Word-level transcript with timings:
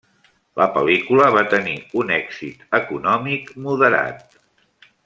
La 0.61 0.65
pel·lícula 0.77 1.27
va 1.35 1.43
tenir 1.51 1.75
un 2.05 2.15
èxit 2.17 2.65
econòmic 2.81 3.55
moderat. 3.69 4.39